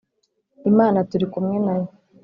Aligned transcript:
Imana 0.69 0.97
turi 1.09 1.25
kumwe 1.33 1.55
nayo 1.65 1.89